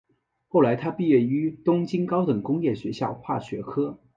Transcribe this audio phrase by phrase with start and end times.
[0.47, 3.99] 后来他毕业于东京高等工业学校化学科。